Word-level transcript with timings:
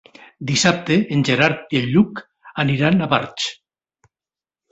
Dissabte 0.51 0.95
en 1.17 1.21
Gerard 1.29 1.75
i 1.77 1.81
en 1.81 1.85
Lluc 1.91 2.23
aniran 2.65 2.99
a 2.99 3.11
Barx. 3.15 3.49